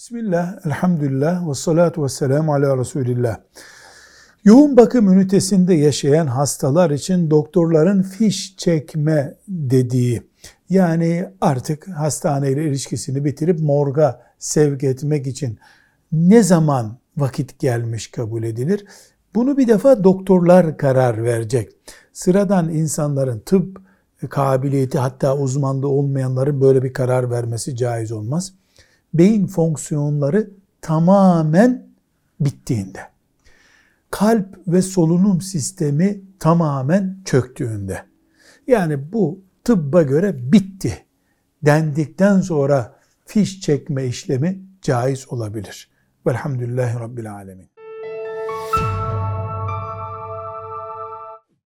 [0.00, 3.36] Bismillah, elhamdülillah ve salatu ve selamu ala Resulillah.
[4.44, 10.22] Yoğun bakım ünitesinde yaşayan hastalar için doktorların fiş çekme dediği,
[10.70, 15.58] yani artık hastaneyle ilişkisini bitirip morga sevk etmek için
[16.12, 18.84] ne zaman vakit gelmiş kabul edilir?
[19.34, 21.72] Bunu bir defa doktorlar karar verecek.
[22.12, 23.82] Sıradan insanların tıp
[24.30, 28.54] kabiliyeti hatta uzmanlığı olmayanların böyle bir karar vermesi caiz olmaz.
[29.14, 30.50] Beyin fonksiyonları
[30.80, 31.86] tamamen
[32.40, 33.00] bittiğinde,
[34.10, 38.02] kalp ve solunum sistemi tamamen çöktüğünde,
[38.66, 41.04] yani bu tıbba göre bitti
[41.64, 42.96] dendikten sonra
[43.26, 45.90] fiş çekme işlemi caiz olabilir.
[46.26, 47.70] Velhamdülillahi Rabbil Alemin.